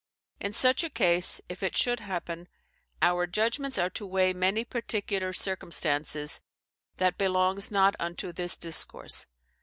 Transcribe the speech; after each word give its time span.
In 0.39 0.51
such 0.51 0.83
a 0.83 0.89
case 0.89 1.41
if 1.47 1.61
it 1.61 1.77
should 1.77 1.99
happen, 1.99 2.47
our 3.03 3.27
judgments 3.27 3.77
are 3.77 3.91
to 3.91 4.03
weigh 4.07 4.33
many 4.33 4.65
particular 4.65 5.31
circumstances, 5.31 6.41
that 6.97 7.19
belongs 7.19 7.69
not 7.69 7.95
unto 7.99 8.31
this 8.31 8.55
discourse. 8.57 9.27